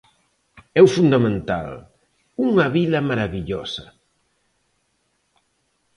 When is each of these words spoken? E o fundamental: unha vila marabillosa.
E 0.77 0.79
o 0.85 0.91
fundamental: 0.95 1.69
unha 2.47 2.67
vila 2.75 2.99
marabillosa. 3.09 3.85